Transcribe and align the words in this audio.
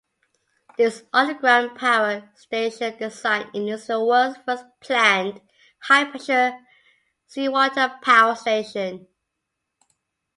This 0.79 1.03
underground 1.13 1.77
power 1.77 2.31
station 2.33 2.97
design 2.97 3.51
is 3.55 3.85
the 3.85 4.03
world's 4.03 4.39
first 4.47 4.65
planned 4.79 5.41
high-pressure 5.79 6.57
seawater 7.27 7.99
power 8.01 8.33
station. 8.35 9.05